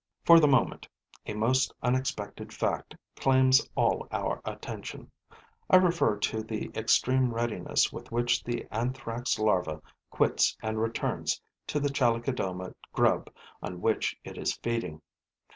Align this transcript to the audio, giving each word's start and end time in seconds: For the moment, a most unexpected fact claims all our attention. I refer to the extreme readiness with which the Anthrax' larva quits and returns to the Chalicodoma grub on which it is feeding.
For 0.25 0.39
the 0.39 0.47
moment, 0.47 0.87
a 1.27 1.35
most 1.35 1.71
unexpected 1.83 2.51
fact 2.51 2.95
claims 3.17 3.69
all 3.75 4.07
our 4.11 4.41
attention. 4.45 5.11
I 5.69 5.75
refer 5.75 6.17
to 6.17 6.41
the 6.41 6.71
extreme 6.73 7.31
readiness 7.31 7.93
with 7.93 8.11
which 8.11 8.43
the 8.43 8.65
Anthrax' 8.71 9.37
larva 9.37 9.79
quits 10.09 10.57
and 10.63 10.81
returns 10.81 11.39
to 11.67 11.79
the 11.79 11.89
Chalicodoma 11.91 12.73
grub 12.91 13.29
on 13.61 13.79
which 13.79 14.19
it 14.23 14.39
is 14.39 14.53
feeding. 14.63 15.03